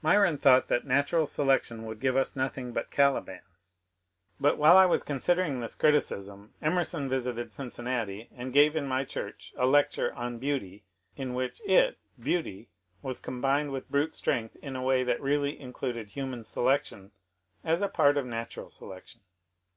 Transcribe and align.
Myron 0.00 0.38
thought 0.38 0.68
that 0.68 0.86
natural 0.86 1.26
selection 1.26 1.84
would 1.86 1.98
give 1.98 2.14
us 2.14 2.36
nothing 2.36 2.70
but 2.70 2.92
Calibans. 2.92 3.74
But 4.38 4.56
while 4.56 4.76
I 4.76 4.86
was 4.86 5.02
considering 5.02 5.58
this 5.58 5.74
criticism, 5.74 6.54
Emerson 6.62 7.08
visited 7.08 7.50
Cincinnati 7.50 8.28
and 8.32 8.52
gave 8.52 8.76
in 8.76 8.86
my 8.86 9.04
church 9.04 9.52
a 9.56 9.66
lecture 9.66 10.14
on" 10.14 10.38
Beauty," 10.38 10.84
in 11.16 11.34
which 11.34 11.60
it 11.62 11.98
(Beauty) 12.20 12.68
was 13.02 13.18
combined 13.18 13.72
with 13.72 13.90
brute 13.90 14.14
strength 14.14 14.54
in 14.62 14.76
a 14.76 14.82
way 14.84 15.02
that 15.02 15.20
really 15.20 15.58
included 15.60 16.10
human 16.10 16.44
selection 16.44 17.10
as 17.64 17.82
a 17.82 17.88
part 17.88 18.16
of 18.16 18.24
natural 18.24 18.68
selec 18.68 19.08
tion. 19.08 19.20